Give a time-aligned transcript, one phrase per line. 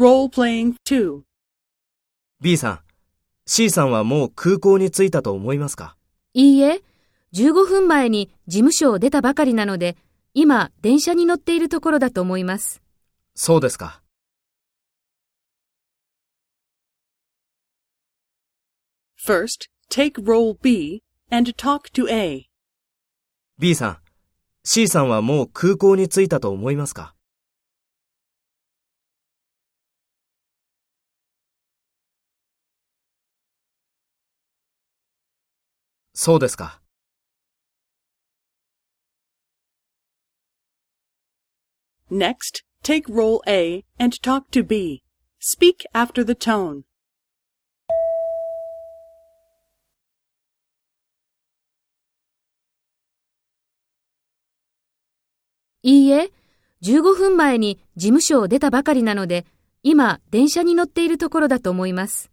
[0.00, 1.20] Role-playing 2.
[2.40, 2.80] B さん、
[3.44, 5.94] C さんはもう空港に着いたと思いますか？
[6.32, 6.80] いいえ、
[7.34, 9.98] 15分前に事務所を出たばかりなので、
[10.32, 12.80] 今、電車に乗っているところだと思います。
[13.34, 14.00] そうですか。
[19.22, 22.46] First, take role B and talk to A.
[23.58, 23.98] B さん、
[24.64, 27.14] C さんはもう空港に着いたと思いますか？
[36.22, 36.82] そうですか。
[42.10, 45.02] Next, take role A and talk to B.
[45.40, 46.82] Speak after the tone.
[55.82, 56.30] いいえ、
[56.82, 59.46] 15分前に事務所を出たばかりなので、
[59.82, 62.30] 今、電車に乗っているところだと思います。